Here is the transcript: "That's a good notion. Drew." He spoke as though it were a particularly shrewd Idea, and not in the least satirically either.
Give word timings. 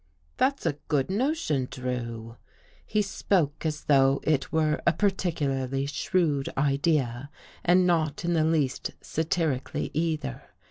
"That's 0.37 0.65
a 0.65 0.77
good 0.87 1.11
notion. 1.11 1.67
Drew." 1.69 2.35
He 2.87 3.03
spoke 3.03 3.67
as 3.67 3.83
though 3.83 4.19
it 4.23 4.51
were 4.51 4.81
a 4.87 4.93
particularly 4.93 5.85
shrewd 5.85 6.49
Idea, 6.57 7.29
and 7.63 7.85
not 7.85 8.25
in 8.25 8.33
the 8.33 8.43
least 8.43 8.93
satirically 8.99 9.91
either. 9.93 10.41